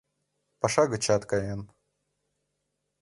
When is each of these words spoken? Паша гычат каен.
Паша 0.61 0.83
гычат 0.93 1.21
каен. 1.31 1.61